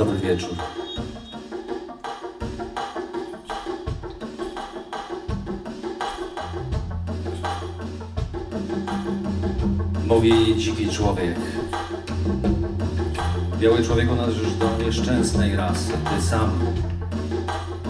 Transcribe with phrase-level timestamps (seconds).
[0.00, 0.50] Dobry wieczór.
[10.06, 11.36] Mówi dziki człowiek.
[13.58, 15.92] Biały człowieku należysz do nieszczęsnej rasy.
[15.92, 16.50] Ty sam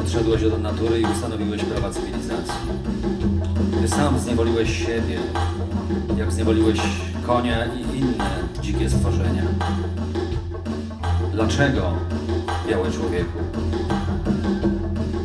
[0.00, 2.61] odszedłeś od natury i ustanowiłeś prawa cywilizacji.
[3.83, 5.19] Ty sam zniewoliłeś siebie,
[6.19, 6.81] jak zniewoliłeś
[7.27, 8.31] konia i inne
[8.62, 9.42] dzikie stworzenia.
[11.41, 11.93] Dlaczego,
[12.69, 13.39] biały człowieku?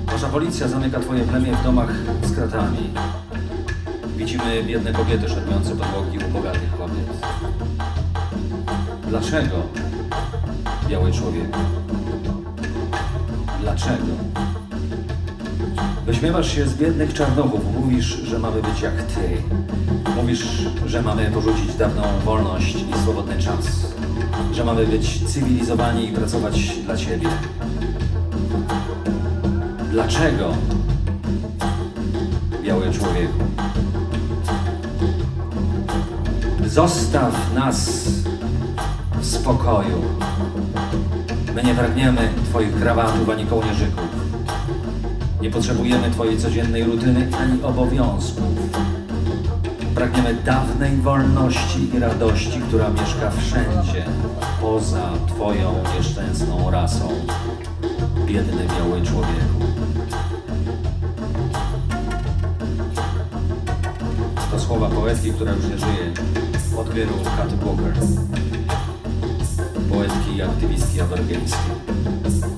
[0.05, 1.89] Wasza policja zamyka twoje plemię w domach
[2.23, 2.77] z kratami.
[4.17, 7.27] Widzimy biedne kobiety szermujące podłogi u bogatych kobiet.
[9.07, 9.55] Dlaczego,
[10.89, 11.59] biały człowieku?
[13.61, 14.13] Dlaczego?
[16.05, 19.41] Wyśmiewasz się z biednych czarnochów, mówisz, że mamy być jak ty.
[20.15, 20.45] Mówisz,
[20.85, 23.94] że mamy porzucić dawną wolność i swobodny czas.
[24.53, 27.27] Że mamy być cywilizowani i pracować dla ciebie.
[29.91, 30.53] Dlaczego,
[32.63, 33.43] biały człowieku?
[36.65, 38.09] Zostaw nas
[39.19, 40.01] w spokoju.
[41.55, 44.05] My nie pragniemy Twoich krawatów ani kołnierzyków.
[45.41, 48.45] Nie potrzebujemy Twojej codziennej rutyny ani obowiązków.
[49.95, 54.05] Pragniemy dawnej wolności i radości, która mieszka wszędzie,
[54.61, 57.09] poza Twoją nieszczęsną rasą.
[58.25, 59.65] Biedny biały człowieku.
[64.51, 66.13] To słowa poetki, która już nie żyje,
[66.77, 67.93] od wielu Katy Walker.
[69.89, 72.54] Poetki i aktywistki aborygejskiej.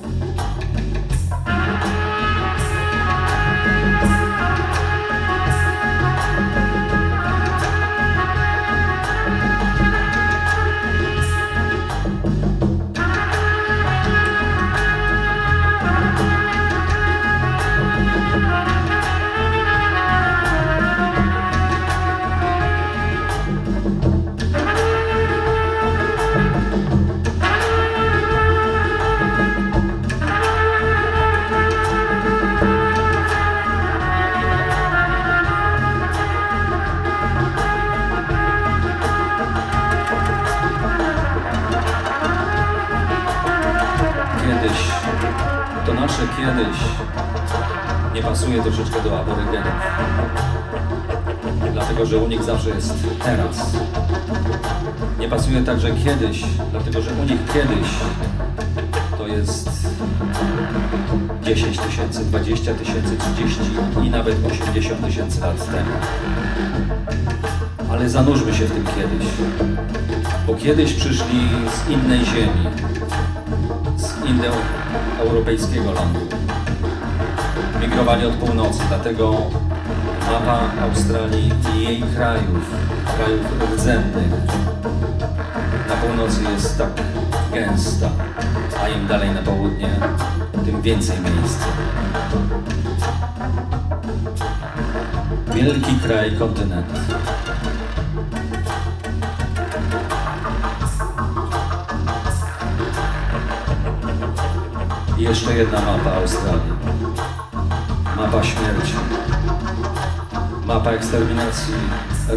[46.38, 46.78] Kiedyś
[48.14, 49.72] nie pasuje troszeczkę do aborygenów.
[51.72, 52.94] Dlatego, że u nich zawsze jest
[53.24, 53.76] teraz.
[55.18, 57.88] Nie pasuje także kiedyś, dlatego, że u nich kiedyś
[59.18, 59.70] to jest
[61.42, 63.60] 10 tysięcy, 20 tysięcy, 30
[64.04, 65.90] i nawet 80 tysięcy lat temu.
[67.90, 69.26] Ale zanurzmy się w tym kiedyś,
[70.46, 72.66] bo kiedyś przyszli z innej ziemi,
[73.96, 74.24] z
[75.18, 76.20] indoeuropejskiego lądu.
[77.80, 79.36] Migrowali od północy, dlatego
[80.32, 82.70] mapa Australii i jej krajów,
[83.16, 84.32] krajów rdzennych
[85.88, 86.90] na północy jest tak
[87.52, 88.10] gęsta,
[88.82, 89.90] a im dalej na południe,
[90.64, 91.66] tym więcej miejsca.
[95.54, 97.17] Wielki kraj, kontynent.
[105.28, 106.72] Jeszcze jedna mapa Australii.
[108.16, 108.94] Mapa śmierci.
[110.66, 111.74] Mapa eksterminacji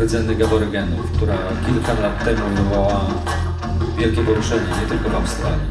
[0.04, 1.34] rdzennych aborygenów, która
[1.66, 3.02] kilka lat temu wywołała
[3.98, 5.68] wielkie poruszenie nie tylko w Australii.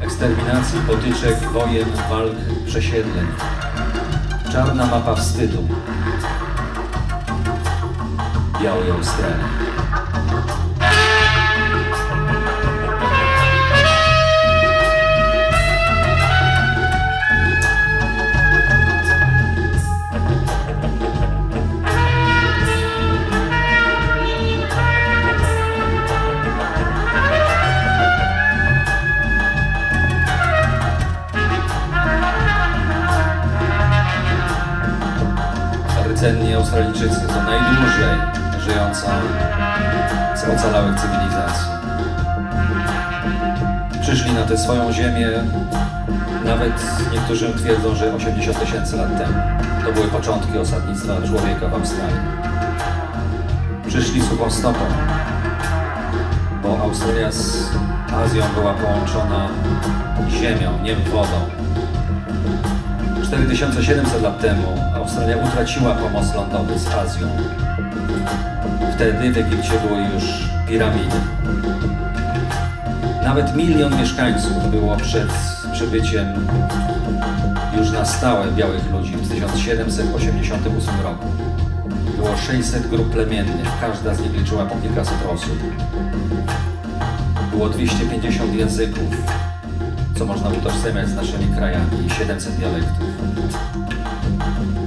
[0.00, 2.36] Eksterminacji, potyczek, wojen, walk,
[2.66, 3.26] przesiedleń.
[4.52, 5.68] Czarna mapa wstydu.
[8.62, 9.73] Białej Australii.
[46.64, 49.38] Nawet niektórzy twierdzą, że 80 tysięcy lat temu.
[49.84, 52.16] To były początki osadnictwa człowieka w Australii.
[53.86, 54.80] Przyszli suchą stopą,
[56.62, 57.68] bo Australia z
[58.12, 59.48] Azją była połączona
[60.30, 61.40] ziemią, nie wodą.
[63.24, 67.28] 4700 lat temu Australia utraciła pomost lądowy z Azją.
[68.94, 71.16] Wtedy w Egipcie były już piramidy.
[73.24, 76.26] Nawet milion mieszkańców było przed przybyciem
[77.78, 81.26] już na stałe białych ludzi w 1788 roku.
[82.16, 85.58] Było 600 grup plemiennych, każda z nich liczyła po kilkaset osób.
[87.50, 89.14] Było 250 języków,
[90.18, 93.06] co można utożsamiać z naszymi krajami i 700 dialektów.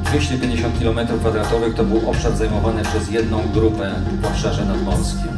[0.03, 3.91] 250 km2 to był obszar zajmowany przez jedną grupę
[4.21, 5.37] w obszarze nadmorskim.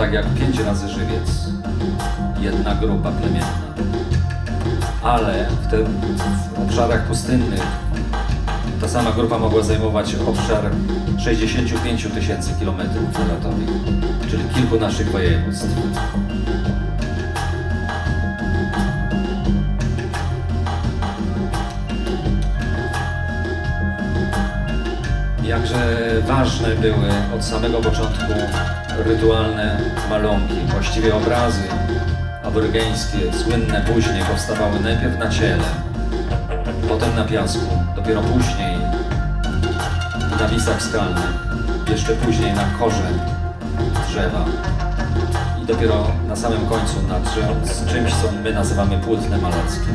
[0.00, 1.48] Tak jak pięć razy żywiec,
[2.40, 3.46] jedna grupa plemienna.
[5.02, 5.86] Ale w, tym,
[6.54, 7.62] w obszarach pustynnych
[8.80, 10.70] ta sama grupa mogła zajmować obszar
[11.18, 13.68] 65 tysięcy kilometrów kwadratowych,
[14.30, 15.68] czyli kilku naszych województw.
[25.44, 28.32] Jakże ważne były od samego początku
[29.06, 29.80] rytualne
[30.10, 31.62] malunki, właściwie obrazy
[32.44, 35.64] aborygeńskie, słynne później powstawały najpierw na ciele,
[36.88, 37.66] potem na piasku,
[37.96, 38.78] dopiero później
[40.40, 41.32] na wisach skalnych,
[41.90, 43.08] jeszcze później na korze
[44.08, 44.44] drzewa
[45.62, 47.20] i dopiero na samym końcu na
[47.92, 49.94] czymś, co my nazywamy płótnem malarskim.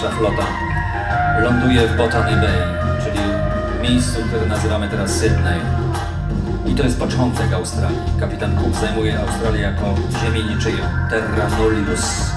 [0.00, 0.46] Pierwsza flota,
[1.40, 2.62] ląduje w Botany Bay,
[3.04, 3.20] czyli
[3.82, 5.60] miejscu, które nazywamy teraz Sydney.
[6.66, 7.98] I to jest początek Australii.
[8.20, 12.30] Kapitan Cook zajmuje Australię jako ziemię niczyją, terra nullius.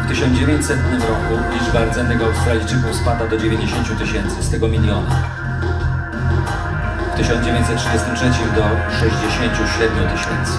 [0.00, 5.10] W 1900 roku liczba rdzennych Australijczyków spada do 90 tysięcy, z tego miliona.
[7.14, 8.24] W 1933
[8.56, 8.64] do
[9.00, 10.52] 67 tysięcy.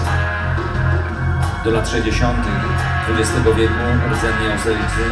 [1.64, 2.77] Do lat 60.
[3.16, 3.74] XX wieku
[4.12, 5.04] rdzenni Australijczycy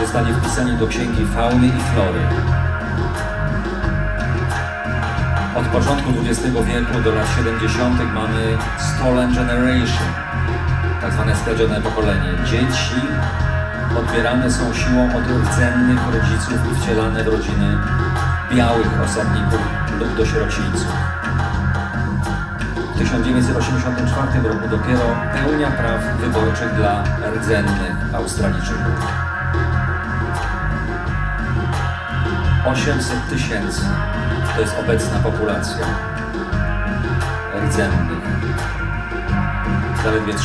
[0.00, 2.20] zostali wpisani do księgi fauny i flory.
[5.56, 8.00] Od początku XX wieku do lat 70.
[8.14, 10.08] mamy Stolen Generation,
[11.00, 12.30] tak zwane skradzione pokolenie.
[12.44, 13.00] Dzieci
[13.98, 17.78] odbierane są siłą od rdzennych rodziców i wcielane w rodziny
[18.54, 19.60] białych osadników
[20.00, 21.21] lub do sierocińców.
[23.02, 25.02] W 1984 roku dopiero
[25.34, 27.04] pełnia praw wyborczych dla
[27.36, 29.06] rdzennych Australijczyków.
[32.66, 33.80] 800 tysięcy
[34.54, 35.86] to jest obecna populacja
[37.66, 38.22] rdzennych.
[40.04, 40.38] Zaledwie 3%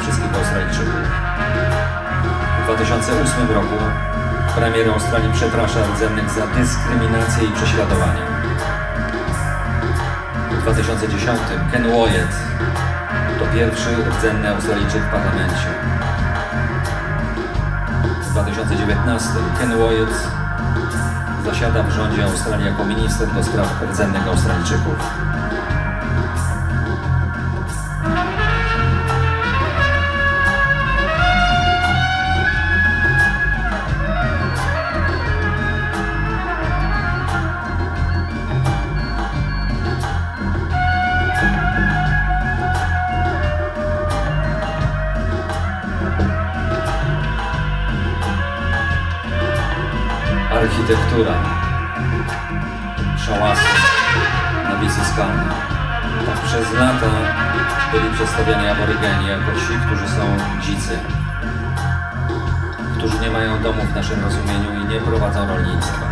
[0.00, 1.04] wszystkich Australijczyków.
[2.62, 3.76] W 2008 roku
[4.56, 8.33] premier Australii przeprasza rdzennych za dyskryminację i prześladowanie.
[10.64, 11.40] W 2010
[11.72, 12.34] Ken Wyatt
[13.38, 15.68] to pierwszy rdzenny Australijczyk w parlamencie.
[18.22, 19.28] W 2019
[19.58, 20.28] Ken Wyatt
[21.44, 24.96] zasiada w rządzie Australii jako minister do spraw rdzennych Australijczyków.
[53.26, 53.68] Szałasy
[54.64, 55.46] na Wisy Skalnej.
[56.26, 57.06] Tak przez lata
[57.92, 60.98] byli przedstawiani aborygeni jako ci, którzy są dzicy,
[62.98, 66.06] którzy nie mają domu w naszym rozumieniu i nie prowadzą rolnictwa.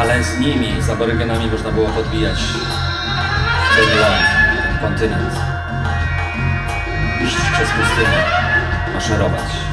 [0.00, 2.40] Ale z nimi, z aborygenami można było podbijać
[3.76, 4.26] ten ląd,
[4.62, 5.34] ten kontynent
[7.24, 8.24] iść przez pustynię,
[8.94, 9.69] maszerować.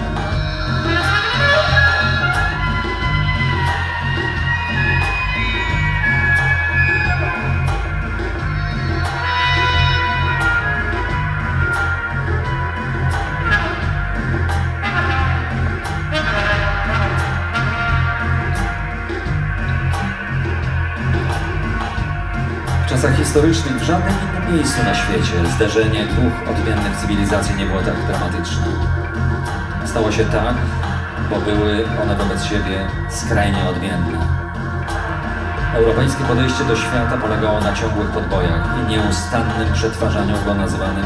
[23.37, 28.65] Historycznych w żadnym innym miejscu na świecie zderzenie dwóch odmiennych cywilizacji nie było tak dramatyczne.
[29.85, 30.55] Stało się tak,
[31.29, 34.17] bo były one wobec siebie skrajnie odmienne.
[35.75, 41.05] Europejskie podejście do świata polegało na ciągłych podbojach i nieustannym przetwarzaniu go nazywanym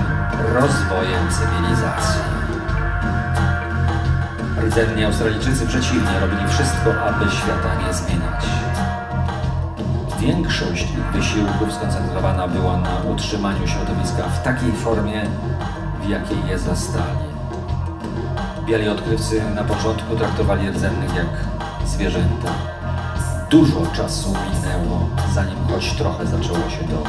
[0.54, 2.22] rozwojem cywilizacji.
[4.62, 8.51] Rdzenni Australijczycy przeciwnie robili wszystko, aby świata nie zmieniać.
[10.22, 15.22] Większość wysiłków skoncentrowana była na utrzymaniu środowiska w takiej formie,
[16.02, 17.26] w jakiej je zastali.
[18.66, 21.28] Biali odkrywcy na początku traktowali rdzennych jak
[21.86, 22.52] zwierzęta.
[23.50, 27.04] Dużo czasu minęło, zanim choć trochę zaczęło się to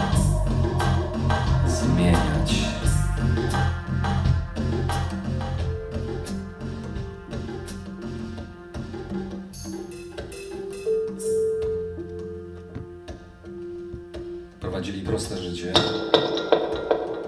[14.82, 15.72] Prowadzili proste życie,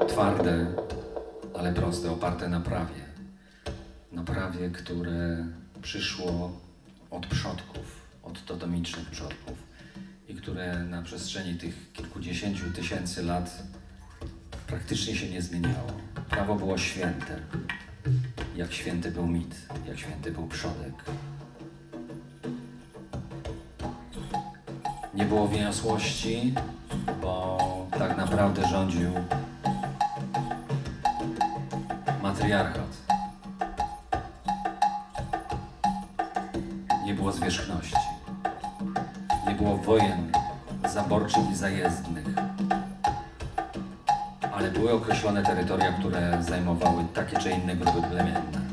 [0.08, 0.66] twarde,
[1.54, 3.04] ale proste, oparte na prawie.
[4.12, 5.46] Na prawie, które
[5.82, 6.60] przyszło
[7.10, 9.58] od przodków, od totomicznych przodków
[10.28, 13.62] i które na przestrzeni tych kilkudziesięciu tysięcy lat
[14.66, 15.92] praktycznie się nie zmieniało.
[16.30, 17.40] Prawo było święte,
[18.56, 19.56] jak święty był mit,
[19.88, 20.94] jak święty był przodek.
[25.14, 26.54] Nie było wyniosłości,
[28.08, 29.10] tak naprawdę rządził
[32.22, 32.96] matriarchat.
[37.04, 37.96] Nie było zwierzchności.
[39.48, 40.32] Nie było wojen
[40.88, 42.24] zaborczych i zajezdnych.
[44.52, 48.63] Ale były określone terytoria, które zajmowały takie czy inne grupy plemienne.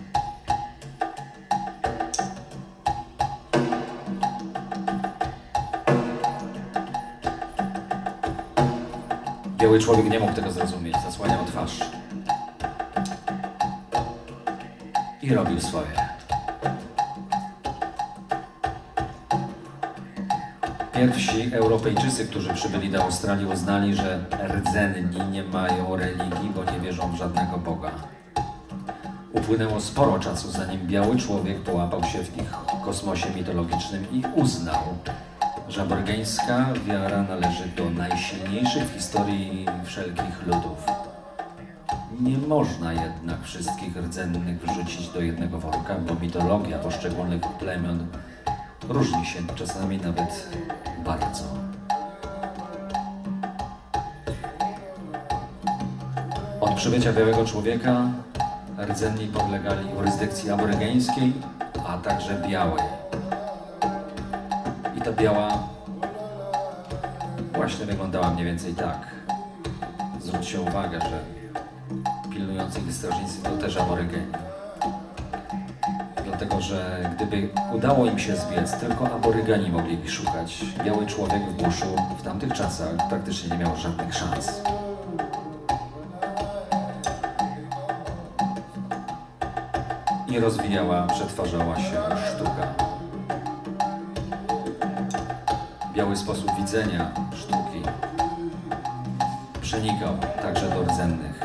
[9.71, 11.79] Biały człowiek nie mógł tego zrozumieć, zasłaniał twarz.
[15.21, 15.87] I robił swoje.
[20.93, 27.11] Pierwsi Europejczycy, którzy przybyli do Australii, uznali, że rdzenni nie mają religii, bo nie wierzą
[27.11, 27.91] w żadnego Boga.
[29.33, 32.51] Upłynęło sporo czasu, zanim biały człowiek połapał się w ich
[32.85, 34.83] kosmosie mitologicznym i uznał,
[35.71, 40.85] że aborygeńska wiara należy do najsilniejszych w historii wszelkich ludów.
[42.19, 48.07] Nie można jednak wszystkich rdzennych wrzucić do jednego worka, bo mitologia poszczególnych plemion
[48.89, 50.49] różni się czasami nawet
[51.05, 51.43] bardzo.
[56.61, 58.05] Od przybycia białego człowieka
[58.77, 61.33] rdzenni podlegali jurysdykcji aborygeńskiej,
[61.87, 63.00] a także białej.
[65.01, 65.49] I ta biała
[67.53, 69.07] właśnie wyglądała mniej więcej tak.
[70.19, 71.19] Zwróćcie uwagę, że
[72.29, 74.31] pilnujący ich strażnicy to też aborygeni.
[76.25, 80.65] Dlatego, że gdyby udało im się zbiec, tylko aborygani mogli ich szukać.
[80.85, 84.61] Biały człowiek w buszu w tamtych czasach praktycznie nie miał żadnych szans.
[90.27, 91.97] I rozwijała, przetwarzała się
[92.35, 92.70] sztuka.
[96.01, 97.81] Biały sposób widzenia sztuki
[99.61, 101.39] przenikał także do rdzennych.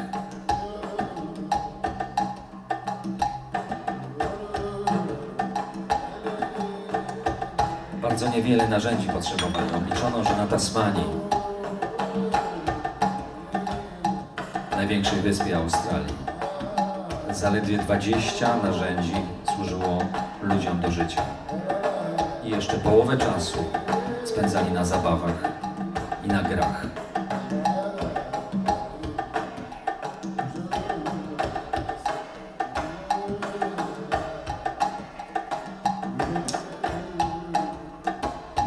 [8.02, 9.80] Bardzo niewiele narzędzi potrzebowano.
[9.90, 11.10] Liczono, że na Tasmanii,
[14.70, 16.16] największej wyspie Australii,
[17.30, 19.14] zaledwie 20 narzędzi
[19.54, 19.98] służyło
[20.42, 21.22] ludziom do życia.
[22.44, 23.64] I jeszcze połowę czasu
[24.36, 25.52] spędzali na zabawach
[26.24, 26.86] i na grach.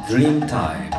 [0.09, 0.89] Dreamtime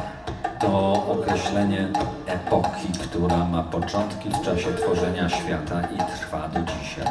[0.61, 1.89] to określenie
[2.27, 7.07] epoki, która ma początki w czasie tworzenia świata i trwa do dzisiaj.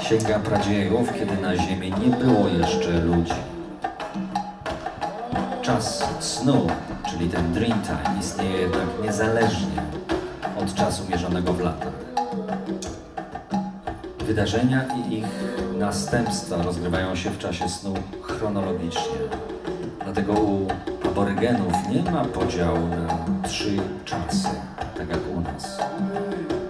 [0.00, 3.55] Sięga pradziejów, kiedy na Ziemi nie było jeszcze ludzi.
[5.66, 6.66] Czas snu,
[7.10, 9.82] czyli ten Dreamtime, istnieje jednak niezależnie
[10.58, 11.92] od czasu mierzonego w latach.
[14.18, 15.26] Wydarzenia i ich
[15.78, 19.18] następstwa rozgrywają się w czasie snu chronologicznie.
[20.04, 20.66] Dlatego u
[21.06, 23.18] aborygenów nie ma podziału na
[23.48, 24.48] trzy czasy,
[24.96, 25.78] tak jak u nas.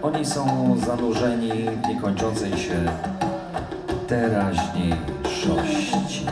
[0.02, 1.52] Oni są zanurzeni
[1.84, 2.84] w niekończącej się
[4.08, 6.26] teraźniejszości.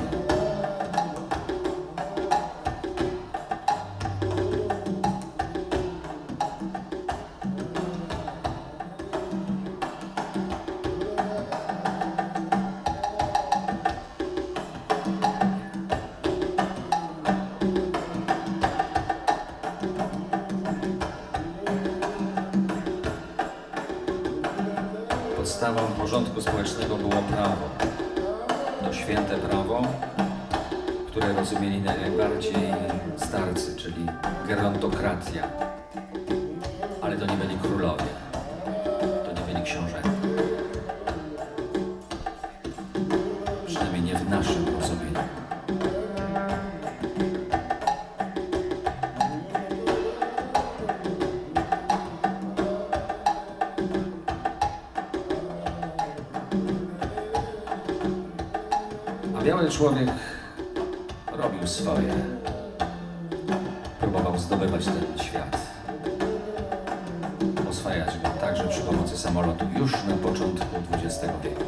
[67.85, 71.65] Go także przy pomocy samolotu już na początku XX wieku.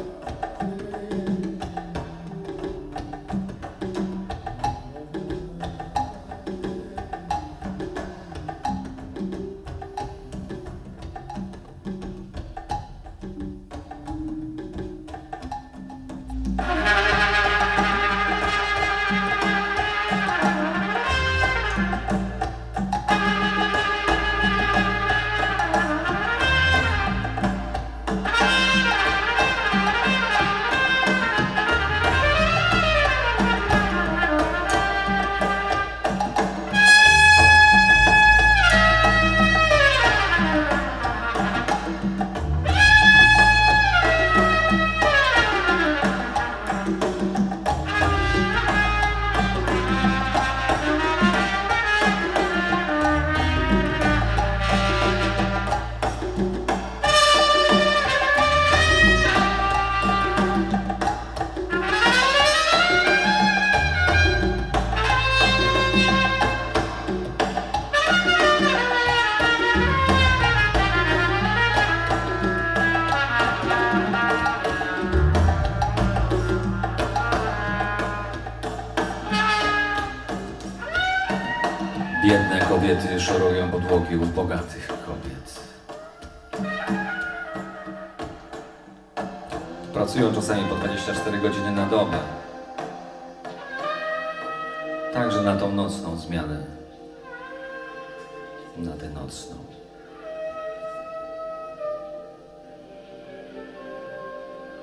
[98.77, 99.55] Na tę nocną.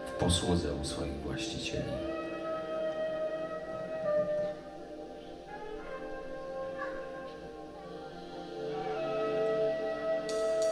[0.07, 1.93] W posłudze u swoich właścicieli.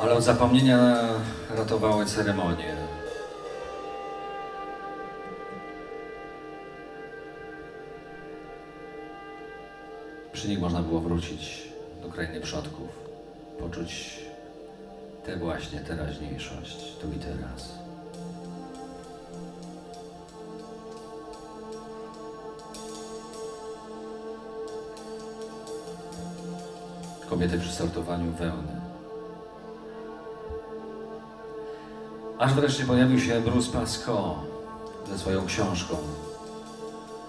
[0.01, 0.97] Ale od zapomnienia
[1.57, 2.77] ratowały ceremonie.
[10.33, 11.69] Przy nich można było wrócić
[12.03, 13.12] do krainy przodków,
[13.59, 14.21] poczuć
[15.27, 17.73] tę właśnie teraźniejszość, tu i teraz.
[27.31, 28.81] Kobiety przy sortowaniu wełny.
[32.39, 34.35] Aż wreszcie pojawił się Bruce Pascoe
[35.09, 35.97] ze swoją książką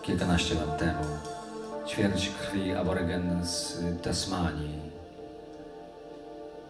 [0.02, 1.04] kilkanaście lat temu.
[1.88, 4.93] Ćwierć krwi aborygen z Tasmanii.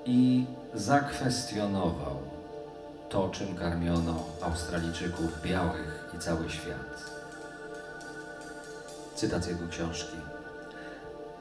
[0.06, 2.18] I zakwestionował
[3.10, 7.12] to, czym karmiono Australijczyków białych i cały świat.
[9.16, 10.18] Cytat z jego książki.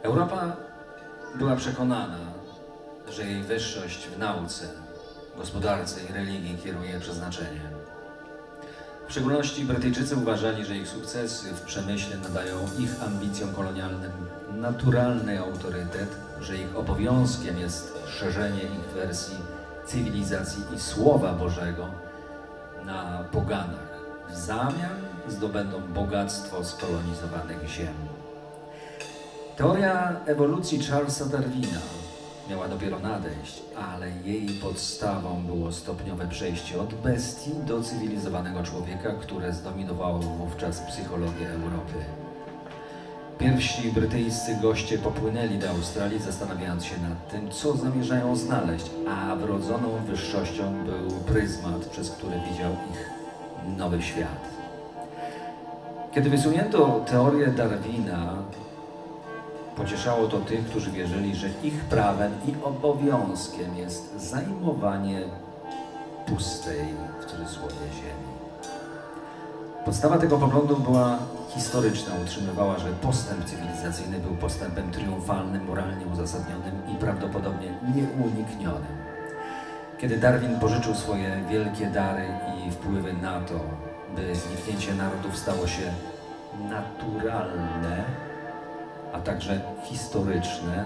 [0.03, 0.57] Europa
[1.35, 2.19] była przekonana,
[3.11, 4.65] że jej wyższość w nauce
[5.37, 7.61] gospodarce i religii kieruje przeznaczenie.
[9.09, 14.13] W szczególności Brytyjczycy uważali, że ich sukcesy w przemyśle nadają ich ambicjom kolonialnym
[14.63, 19.37] naturalny autorytet, że ich obowiązkiem jest szerzenie ich wersji
[19.87, 21.87] cywilizacji i Słowa Bożego
[22.87, 23.93] na poganach.
[24.31, 24.97] W zamian
[25.29, 27.95] zdobędą bogactwo skolonizowanych ziem.
[29.57, 31.81] Teoria ewolucji Charlesa Darwina
[32.51, 39.53] miała dopiero nadejść, ale jej podstawą było stopniowe przejście od bestii do cywilizowanego człowieka, które
[39.53, 42.22] zdominowało wówczas psychologię Europy.
[43.43, 49.89] Pierwsi brytyjscy goście popłynęli do Australii, zastanawiając się nad tym, co zamierzają znaleźć, a wrodzoną
[50.07, 53.11] wyższością był pryzmat, przez który widział ich
[53.79, 54.49] nowy świat.
[56.15, 58.35] Kiedy wysunięto teorię Darwina,
[59.77, 65.21] Pocieszało to tych, którzy wierzyli, że ich prawem i obowiązkiem jest zajmowanie
[66.27, 68.32] pustej, w cudzysłowie, ziemi.
[69.85, 71.19] Podstawa tego poglądu była
[71.49, 72.15] historyczna.
[72.23, 79.03] Utrzymywała, że postęp cywilizacyjny był postępem triumfalnym, moralnie uzasadnionym i prawdopodobnie nieuniknionym.
[79.99, 82.25] Kiedy Darwin pożyczył swoje wielkie dary
[82.67, 83.55] i wpływy na to,
[84.17, 85.93] by zniknięcie narodów stało się
[86.71, 88.05] naturalne,
[89.13, 90.85] a także historyczne,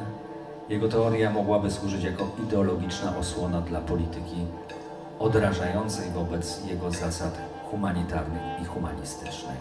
[0.68, 4.46] jego teoria mogłaby służyć jako ideologiczna osłona dla polityki
[5.18, 9.56] odrażającej wobec jego zasad humanitarnych i humanistycznych.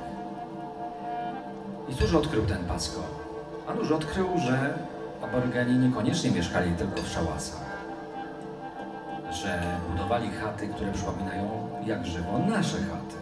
[1.90, 3.00] I cóż odkrył ten Pasco?
[3.68, 4.78] Anuż odkrył, że
[5.24, 7.66] aborygeni niekoniecznie mieszkali tylko w szałasach,
[9.32, 13.16] że budowali chaty, które przypominają jak żywo nasze chaty,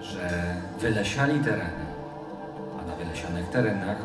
[0.00, 1.84] że wylesiali tereny,
[2.80, 3.96] a na wylesionych terenach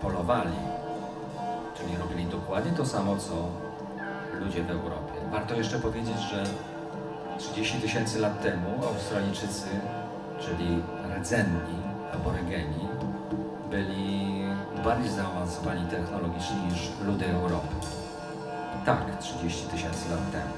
[0.00, 0.56] polowali,
[1.74, 3.34] czyli robili dokładnie to samo, co
[4.40, 5.12] ludzie w Europie.
[5.30, 6.44] Warto jeszcze powiedzieć, że
[7.38, 9.66] 30 tysięcy lat temu Australijczycy,
[10.40, 10.82] czyli
[11.18, 11.76] rdzenni,
[12.14, 12.88] aborygeni,
[13.70, 14.44] byli
[14.84, 17.74] bardziej zaawansowani technologicznie niż ludy Europy.
[18.86, 20.52] Tak, 30 tysięcy lat temu.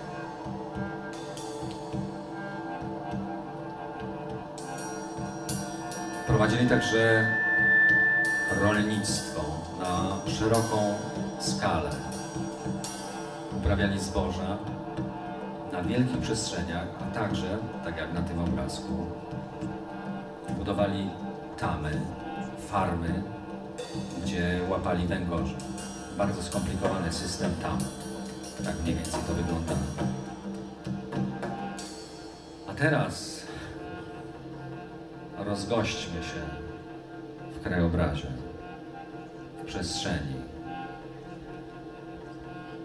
[6.26, 7.26] Prowadzili także
[8.60, 9.42] rolnictwo
[9.80, 10.94] na szeroką
[11.40, 11.90] skalę.
[13.56, 14.58] Uprawiali zboża
[15.86, 19.06] wielkich przestrzeniach, a także, tak jak na tym obrazku,
[20.58, 21.10] budowali
[21.58, 22.00] tamy,
[22.68, 23.22] farmy,
[24.22, 25.54] gdzie łapali węgorze.
[26.18, 27.78] Bardzo skomplikowany system tam.
[28.64, 29.72] Tak mniej więcej to wygląda.
[32.68, 33.42] A teraz
[35.38, 36.40] rozgośćmy się
[37.52, 38.28] w krajobrazie,
[39.62, 40.34] w przestrzeni.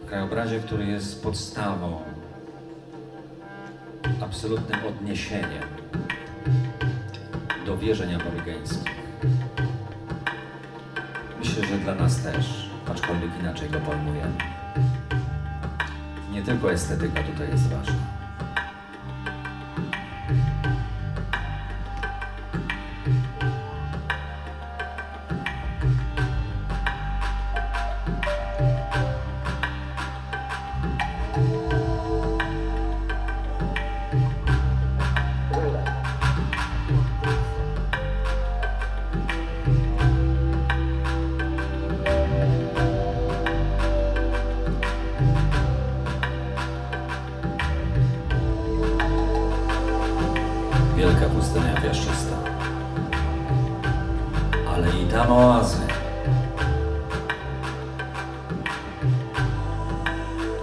[0.02, 2.02] W krajobrazie, który jest podstawą,
[4.32, 5.64] absolutnym odniesieniem
[7.66, 8.96] do wierzeń aborygeńskich.
[11.40, 14.34] Myślę, że dla nas też, aczkolwiek inaczej go pojmujemy.
[16.32, 18.21] Nie tylko estetyka tutaj jest ważna.
[51.02, 52.36] Wielka pustynia piaszczysta.
[54.74, 55.78] Ale i tam oazy.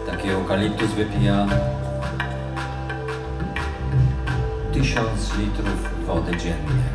[0.06, 1.46] Taki eukaliptus wypija
[4.72, 6.88] tysiąc litrów wody dziennie.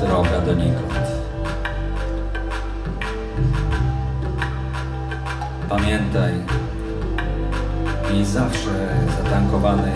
[0.00, 0.89] Droga donikąd.
[5.70, 6.32] Pamiętaj,
[8.12, 8.70] miej zawsze
[9.16, 9.92] zatankowany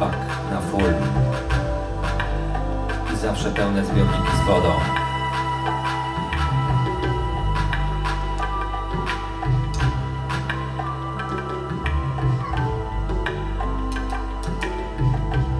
[0.00, 0.16] bak
[0.50, 0.94] na full
[3.14, 4.72] i zawsze pełne zbiorniki z wodą.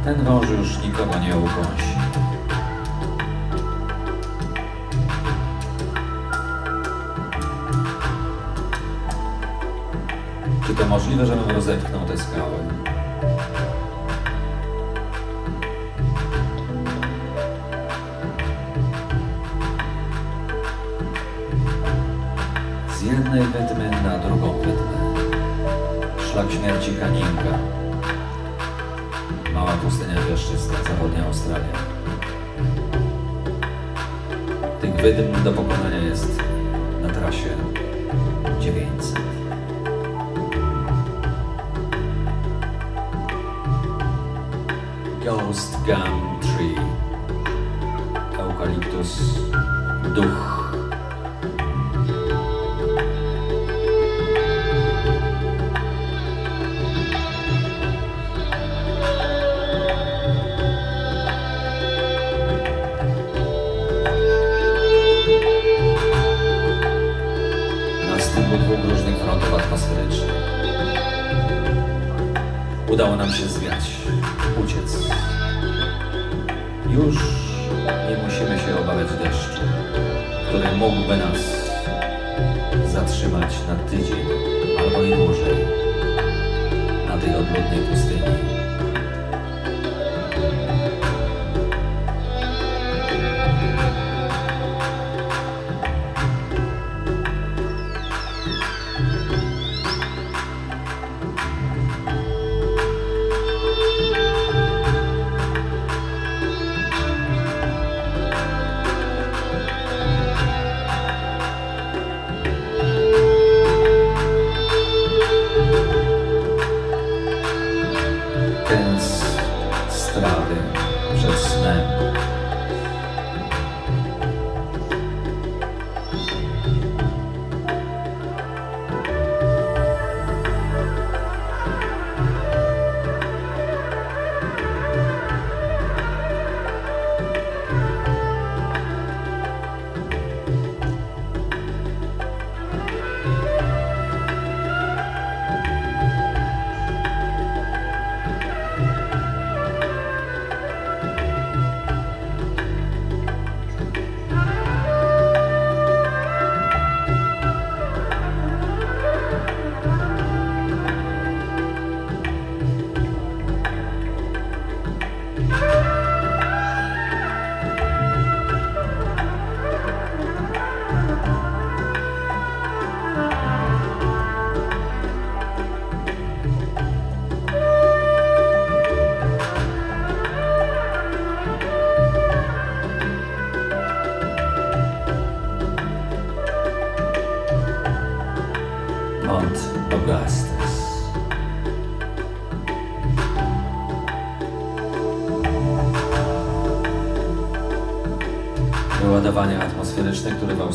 [0.05, 1.88] Ten wąż już nikogo nie ukąsi.
[11.09, 12.59] Możliwe, żebym rozepchnął te skały?
[22.91, 25.25] Z jednej wydmy na drugą wydmę.
[26.33, 27.59] Szlak śmierci Kaninga.
[29.55, 31.79] Mała pustynia piaszczysta, zachodnia Australia.
[34.81, 35.88] Tych wydm do pokonania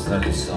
[0.04, 0.53] されて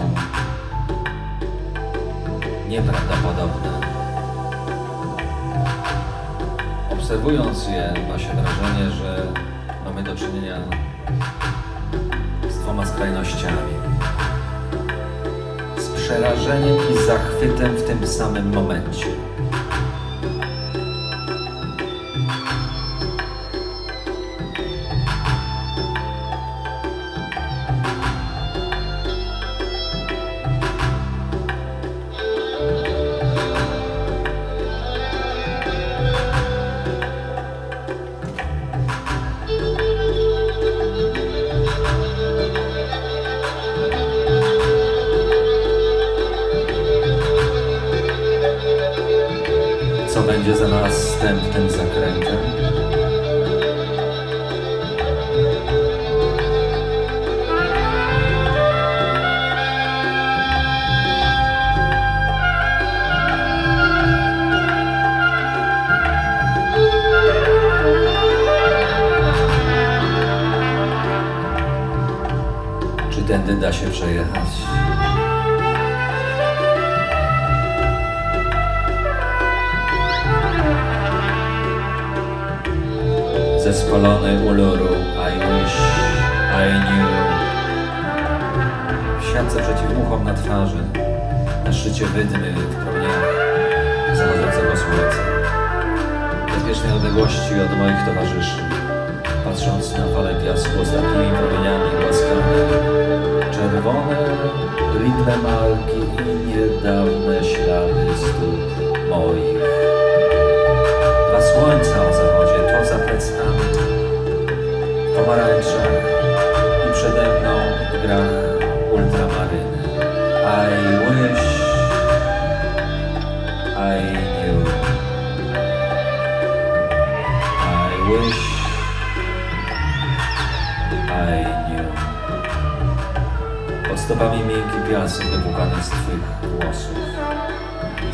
[135.24, 136.98] wypłukane z Twych włosów,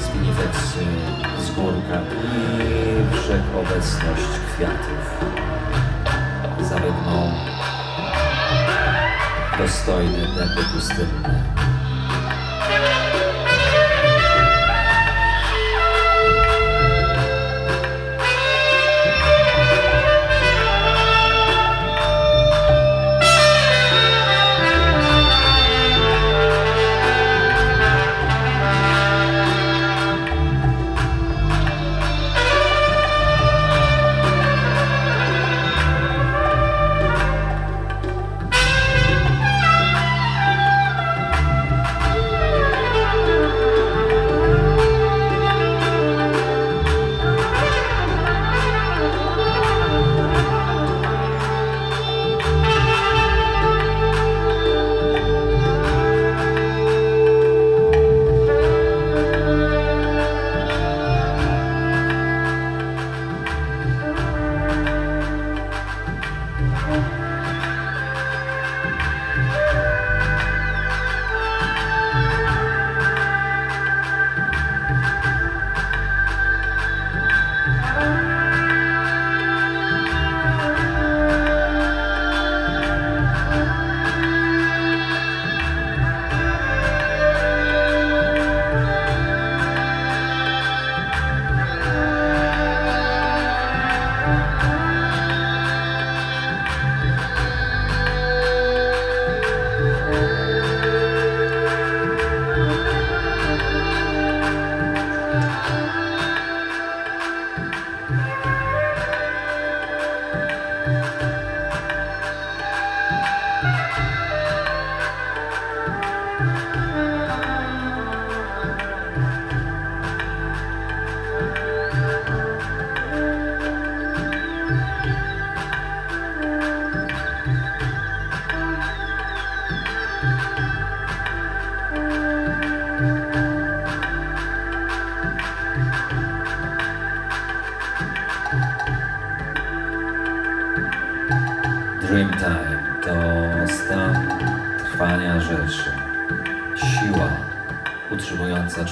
[0.01, 0.85] zgnite psy
[1.41, 5.05] z górka i wszechobecność kwiatów.
[6.61, 7.33] Zawydną
[9.59, 11.62] dostojny dęby pustynne.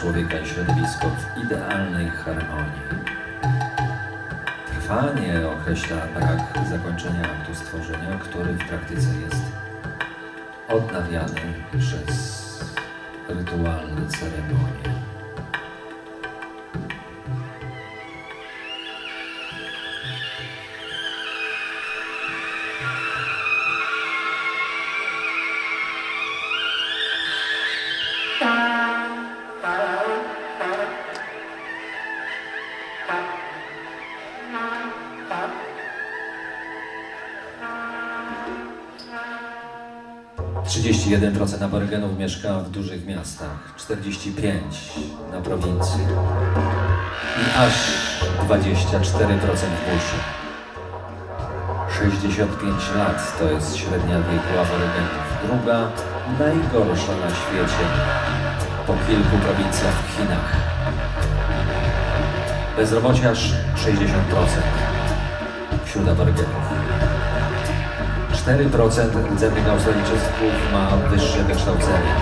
[0.00, 2.88] Człowieka i środowisko w idealnej harmonii.
[4.66, 9.42] Trwanie określa brak zakończenia aktu stworzenia, który w praktyce jest
[10.68, 11.40] odnawiany
[11.78, 12.64] przez
[13.28, 14.89] rytualne ceremonie.
[41.60, 44.62] Procent aborygenów mieszka w dużych miastach, 45
[45.32, 46.00] na prowincji
[47.40, 47.72] i aż
[48.48, 50.18] 24% w buszy.
[51.98, 55.24] 65 lat to jest średnia wieku aborygenów.
[55.46, 55.90] Druga
[56.38, 57.84] najgorsza na świecie
[58.86, 60.56] po kilku prowincjach w Chinach.
[62.76, 63.96] Bezrobocie aż 60%
[65.84, 66.59] wśród aborygenów.
[68.46, 72.12] 4% rdzennych Australijczyków ma wyższe wykształcenie.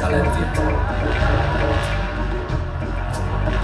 [0.00, 0.42] Zaledwie.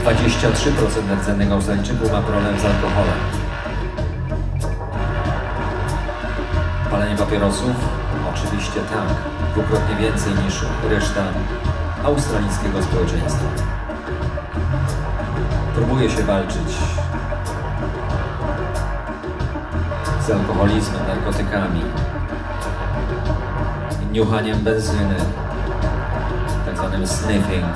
[0.04, 3.18] 23% rdzennych Australijczyków ma problem z alkoholem.
[6.90, 7.76] Palenie papierosów?
[8.34, 9.16] Oczywiście tak.
[9.52, 11.22] Dwukrotnie więcej niż reszta
[12.04, 13.44] australijskiego społeczeństwa.
[15.74, 16.78] Próbuje się walczyć
[20.26, 21.82] z alkoholizmem, narkotykami,
[24.12, 25.16] niuchaniem benzyny,
[26.66, 27.66] tak zwanym sniffing.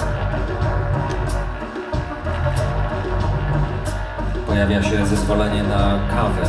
[4.46, 6.48] Pojawia się zezwolenie na kawę,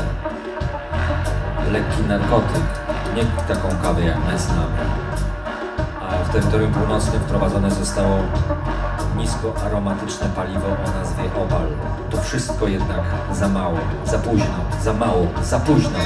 [1.72, 2.64] lekki narkotyk,
[3.16, 3.24] nie
[3.56, 4.78] taką kawę jak my znamy.
[6.02, 8.20] A w terytorium północnym wprowadzone zostało
[9.18, 11.68] niskoaromatyczne paliwo o nazwie opal.
[12.10, 16.00] To wszystko jednak za mało, za późno, za mało, za późno.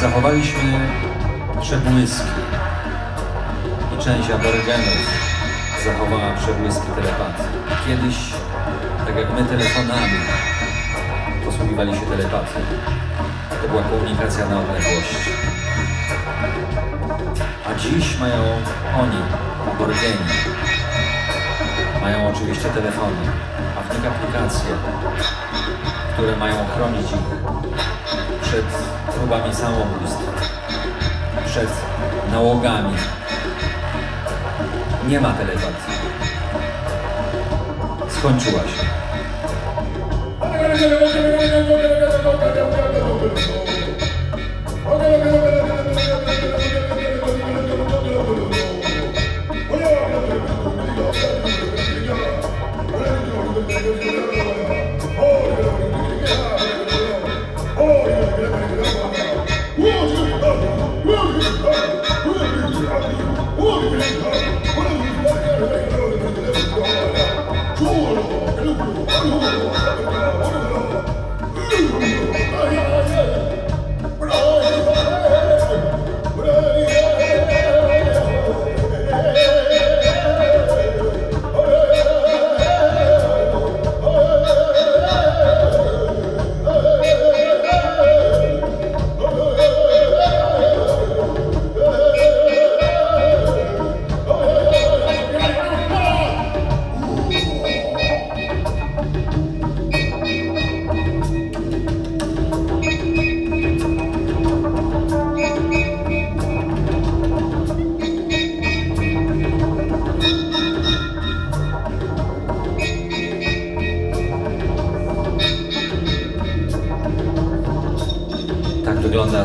[0.00, 0.88] Zachowaliśmy
[1.60, 2.28] przebłyski
[3.94, 5.00] i część aborygenów
[5.84, 7.42] zachowała przebłyski telepatii.
[7.86, 8.16] Kiedyś,
[9.06, 10.18] tak jak my telefonami,
[11.44, 12.60] posługiwali się telepatią.
[13.62, 15.30] To była komunikacja na odległość.
[17.66, 18.42] A dziś mają
[19.00, 19.22] oni,
[19.72, 20.28] aborygeni,
[22.02, 23.22] mają oczywiście telefony,
[23.78, 24.70] a w nich aplikacje,
[26.12, 27.28] które mają chronić ich
[28.42, 29.54] przed sługami
[31.46, 31.68] przed
[32.32, 32.94] nałogami.
[35.08, 35.92] Nie ma telepatii.
[38.08, 38.88] Skończyła się.
[44.80, 45.47] Okay, okay, okay,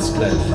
[0.03, 0.52] masculine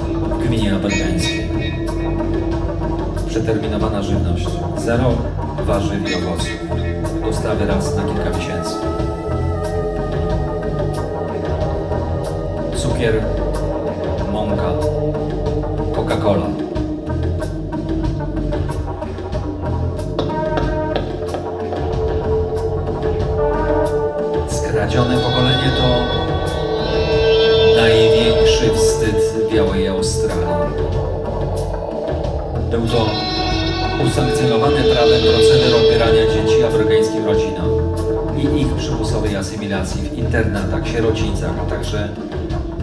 [40.19, 42.09] internatach, sierocińcach, a także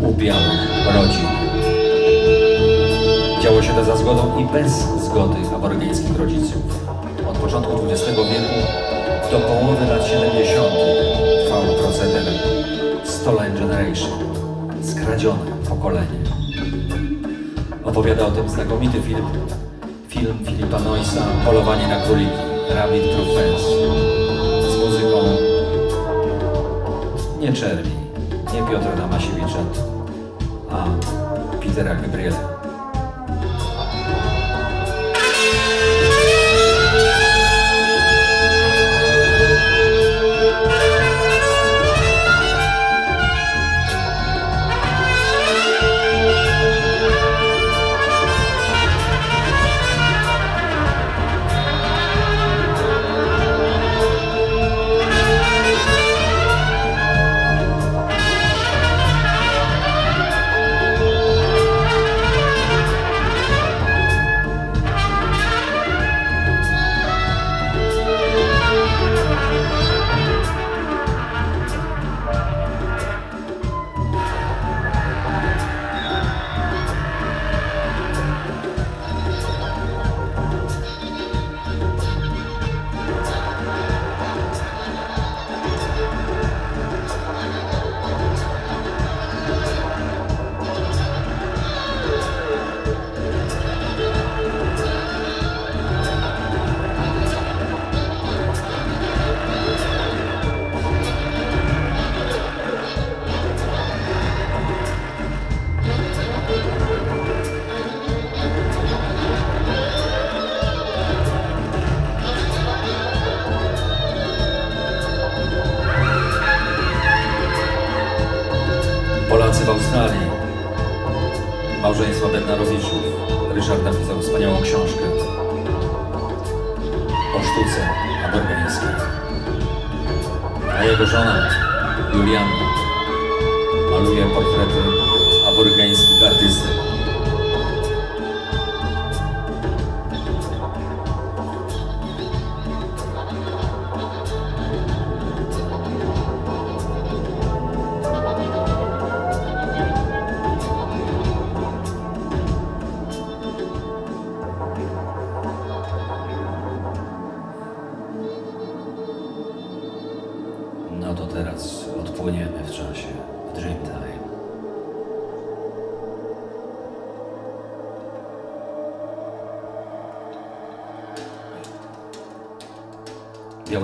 [0.01, 1.27] u białych rodzin.
[3.43, 4.71] Działo się to za zgodą i bez
[5.05, 6.87] zgody aborygeńskich rodziców.
[7.29, 8.59] Od początku XX wieku
[9.31, 10.67] do połowy lat 70.
[11.45, 12.23] trwał proceder
[13.03, 14.11] Stolen Generation,
[14.81, 16.19] skradzione pokolenie.
[17.83, 19.25] Opowiada o tym znakomity film,
[20.09, 22.31] film Filipa Noisa Polowanie na króliki,
[22.69, 23.65] Rabbit Proof Fence,
[27.45, 27.91] nie Czerwi,
[28.53, 29.59] nie Piotra Damasiewicza,
[30.71, 30.85] a
[31.59, 32.54] Petera Gabriela.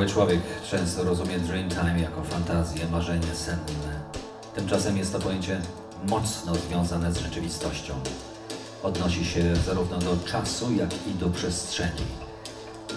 [0.07, 0.39] Człowiek
[0.69, 4.01] często rozumie Dreamtime jako fantazję, marzenie senne.
[4.55, 5.61] Tymczasem jest to pojęcie
[6.07, 7.93] mocno związane z rzeczywistością.
[8.83, 12.05] Odnosi się zarówno do czasu, jak i do przestrzeni,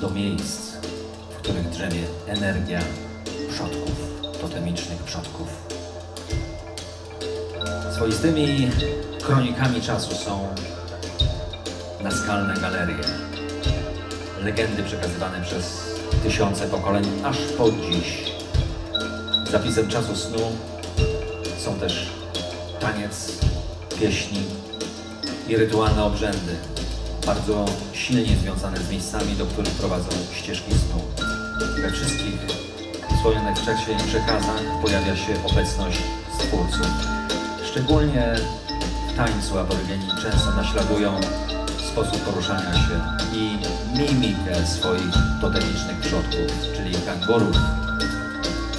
[0.00, 0.72] do miejsc,
[1.30, 2.80] w których drzemie energia
[3.50, 3.92] przodków,
[4.40, 5.48] totemicznych przodków.
[7.94, 8.70] Swoistymi
[9.22, 10.48] kronikami czasu są
[12.02, 13.04] naskalne galerie,
[14.42, 15.93] legendy przekazywane przez
[16.24, 18.32] tysiące pokoleń aż po dziś.
[19.50, 20.38] Zapisem czasu snu
[21.58, 22.08] są też
[22.80, 23.32] taniec,
[24.00, 24.42] pieśni
[25.48, 26.56] i rytualne obrzędy,
[27.26, 31.00] bardzo silnie związane z miejscami, do których prowadzą ścieżki snu.
[31.82, 32.40] We wszystkich
[33.16, 35.98] wspomnianych wcześniej przekazach pojawia się obecność
[36.38, 36.86] stwórców.
[37.70, 38.34] Szczególnie
[39.16, 41.20] tańcu aborygeni często naśladują
[41.94, 43.00] sposób poruszania się
[43.32, 43.58] i
[43.98, 47.56] mimikę swoich totemicznych przodków, czyli kangurów,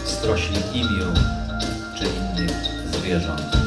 [0.05, 1.13] strośli imiu
[1.97, 2.51] czy innych
[2.91, 3.57] zwierząt.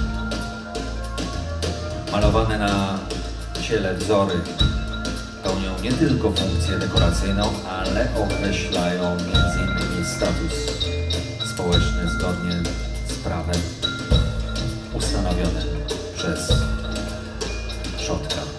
[2.13, 2.99] Malowane na
[3.63, 4.35] ciele wzory
[5.43, 10.05] pełnią nie tylko funkcję dekoracyjną, ale określają m.in.
[10.05, 10.55] status
[11.55, 12.53] społeczny zgodnie
[13.09, 13.61] z prawem
[14.95, 15.69] ustanowionym
[16.17, 16.53] przez
[18.09, 18.58] zachodni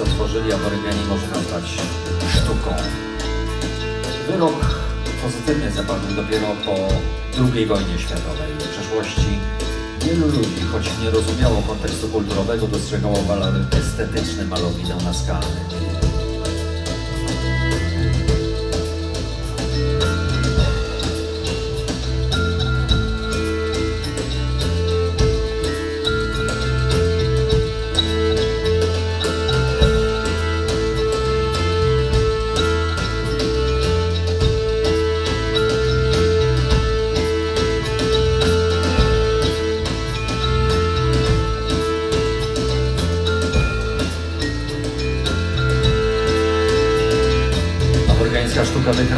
[0.00, 1.64] co tworzyli Aborygeni można nazwać
[2.34, 2.70] sztuką.
[4.26, 4.80] Wyrok
[5.22, 6.74] pozytywnie zapadł dopiero po
[7.42, 8.50] II wojnie światowej.
[8.58, 9.38] W przeszłości
[10.04, 15.40] wielu ludzi, choć nie rozumiało kontekstu kulturowego, dostrzegało walory estetyczne malowidła naskalnych.
[15.60, 15.79] Amerykańska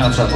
[0.03, 0.32] sztuka wykracza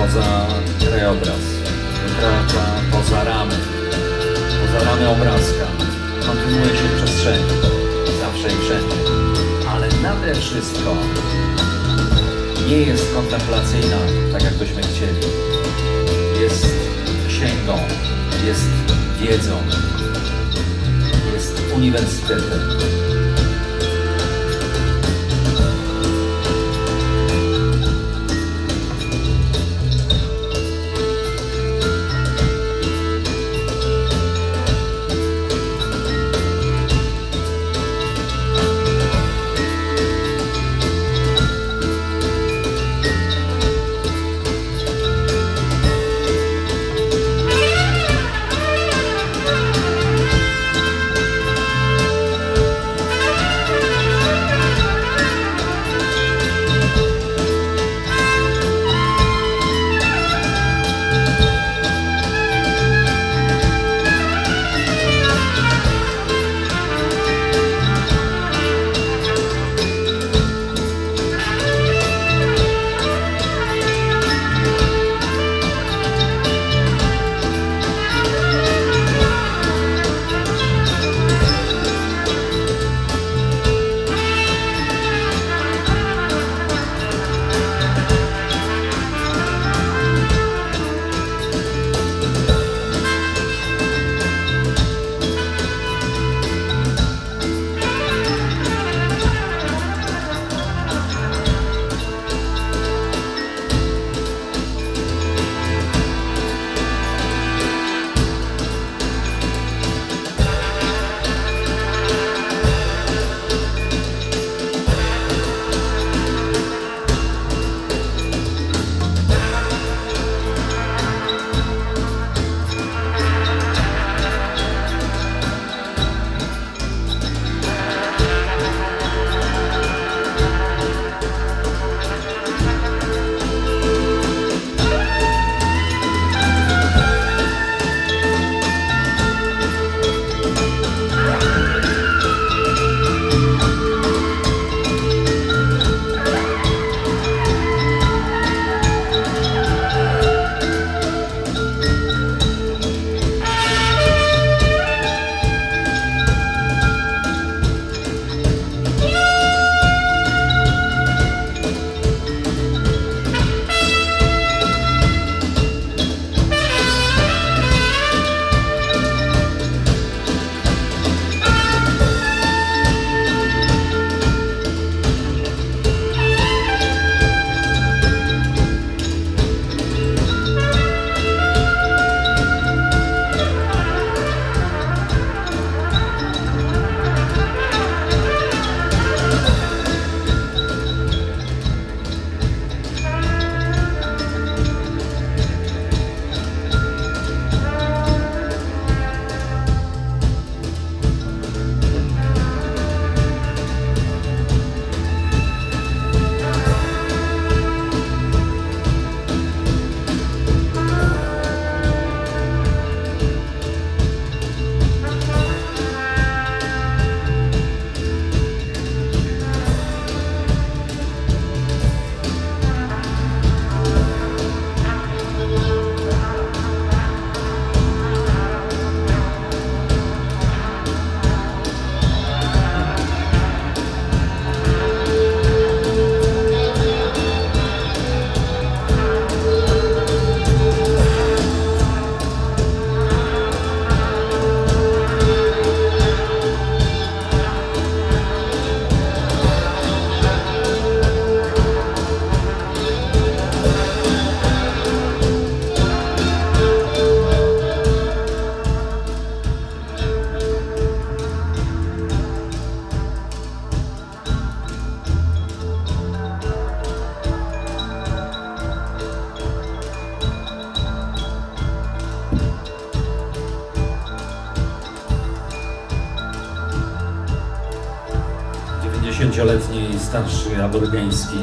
[280.64, 281.36] aborygeński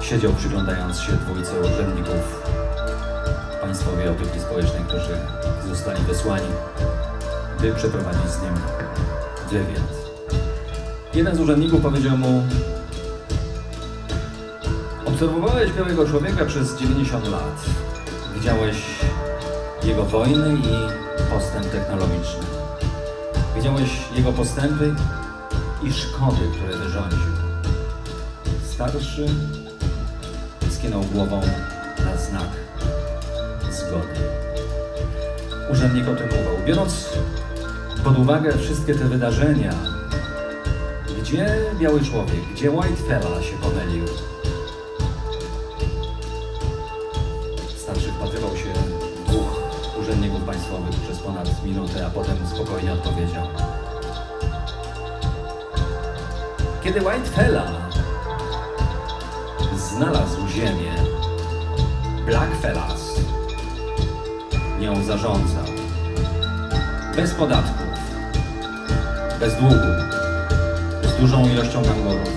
[0.00, 2.42] siedział przyglądając się dwójce urzędników
[3.60, 5.18] Państwowej Opieki Społecznej, którzy
[5.68, 6.48] zostali wysłani,
[7.60, 8.54] by przeprowadzić z nim
[9.50, 9.92] wywiad.
[11.14, 12.42] Jeden z urzędników powiedział mu
[15.06, 17.64] Obserwowałeś białego człowieka przez 90 lat.
[18.34, 18.76] Widziałeś
[19.84, 20.74] jego wojny i
[21.30, 22.42] postęp technologiczny.
[23.56, 24.94] Widziałeś jego postępy
[25.82, 27.31] i szkody, które wyrządził.
[28.82, 29.26] Starszy
[30.70, 31.40] skinął głową
[32.04, 32.50] na znak
[33.70, 34.20] zgody.
[35.72, 36.54] Urzędnik kontynuował.
[36.66, 37.08] Biorąc
[38.04, 39.72] pod uwagę wszystkie te wydarzenia,
[41.20, 44.04] gdzie biały człowiek, gdzie white fella się pomylił?
[47.76, 48.72] Starszy wpatrywał się
[49.26, 49.62] dwóch
[50.00, 53.46] urzędników państwowych przez ponad minutę, a potem spokojnie odpowiedział.
[56.84, 57.30] Kiedy White
[65.12, 65.64] nią zarządzał.
[67.16, 67.86] Bez podatków,
[69.40, 69.76] bez długu,
[71.02, 72.30] z dużą ilością kangurów,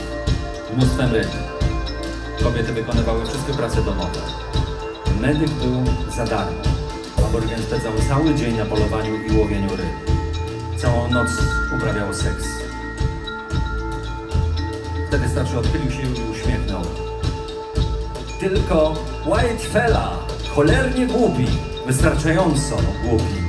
[0.77, 1.27] mnóstwem ryb.
[2.43, 4.19] Kobiety wykonywały wszystkie prace domowe.
[5.21, 5.83] Medyk był
[6.15, 6.61] za darmo.
[7.29, 10.11] Aborygen spędzał cały dzień na polowaniu i łowieniu ryb.
[10.77, 11.29] Całą noc
[11.77, 12.45] uprawiał seks.
[15.07, 16.81] Wtedy starszy odchylił się i uśmiechnął.
[18.39, 18.93] Tylko
[19.25, 20.11] White Fella,
[20.55, 21.47] cholernie głupi,
[21.85, 23.43] wystarczająco głupi,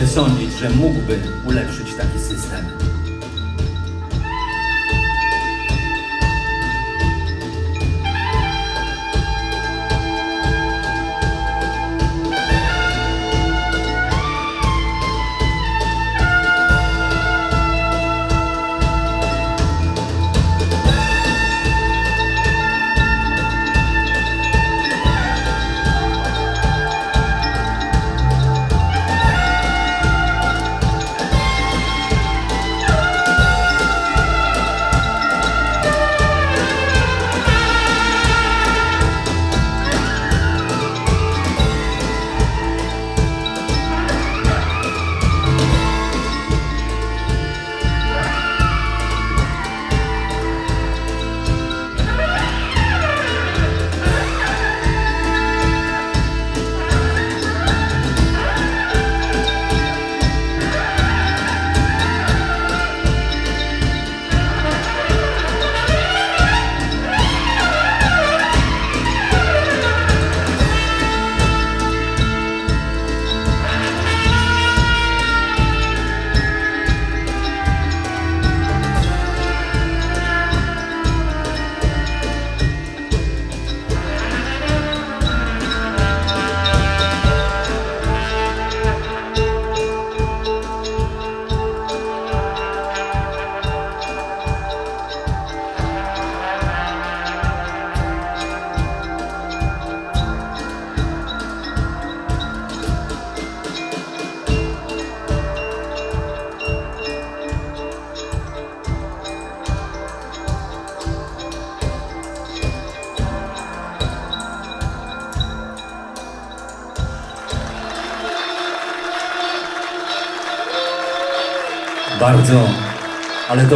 [0.00, 2.93] by sądzić, że mógłby ulepszyć taki system.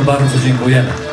[0.02, 1.07] Bardzo dziękujemy.